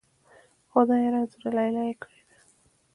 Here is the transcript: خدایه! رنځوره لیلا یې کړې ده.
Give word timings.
خدایه! 0.71 1.09
رنځوره 1.13 1.51
لیلا 1.57 1.83
یې 1.89 1.95
کړې 2.01 2.21
ده. 2.27 2.35